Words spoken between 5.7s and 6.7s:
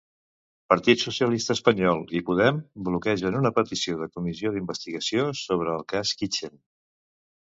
el cas 'Kitchen'